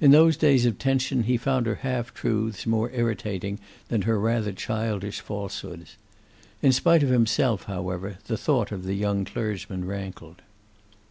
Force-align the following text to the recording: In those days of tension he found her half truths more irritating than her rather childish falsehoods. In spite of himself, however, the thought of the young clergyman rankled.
In 0.00 0.12
those 0.12 0.38
days 0.38 0.64
of 0.64 0.78
tension 0.78 1.24
he 1.24 1.36
found 1.36 1.66
her 1.66 1.74
half 1.84 2.14
truths 2.14 2.66
more 2.66 2.90
irritating 2.92 3.58
than 3.88 4.00
her 4.08 4.18
rather 4.18 4.50
childish 4.50 5.20
falsehoods. 5.20 5.98
In 6.62 6.72
spite 6.72 7.02
of 7.02 7.10
himself, 7.10 7.64
however, 7.64 8.16
the 8.28 8.38
thought 8.38 8.72
of 8.72 8.84
the 8.84 8.94
young 8.94 9.26
clergyman 9.26 9.84
rankled. 9.84 10.40